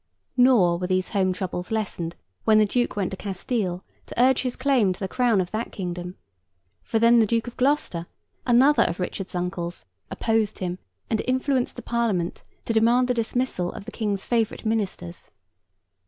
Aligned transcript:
Nor 0.35 0.79
were 0.79 0.87
these 0.87 1.09
home 1.09 1.31
troubles 1.31 1.69
lessened 1.69 2.15
when 2.43 2.57
the 2.57 2.65
duke 2.65 2.95
went 2.95 3.11
to 3.11 3.17
Castile 3.17 3.83
to 4.07 4.19
urge 4.19 4.41
his 4.41 4.55
claim 4.55 4.93
to 4.93 4.99
the 4.99 5.07
crown 5.07 5.39
of 5.39 5.51
that 5.51 5.71
kingdom; 5.71 6.15
for 6.81 6.97
then 6.97 7.19
the 7.19 7.27
Duke 7.27 7.45
of 7.45 7.55
Gloucester, 7.55 8.07
another 8.43 8.81
of 8.81 8.99
Richard's 8.99 9.35
uncles, 9.35 9.85
opposed 10.09 10.57
him, 10.57 10.79
and 11.11 11.21
influenced 11.27 11.75
the 11.75 11.83
Parliament 11.83 12.43
to 12.65 12.73
demand 12.73 13.09
the 13.09 13.13
dismissal 13.13 13.71
of 13.73 13.85
the 13.85 13.91
King's 13.91 14.25
favourite 14.25 14.65
ministers. 14.65 15.29